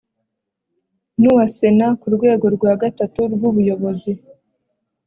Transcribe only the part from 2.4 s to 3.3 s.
rwa gatatu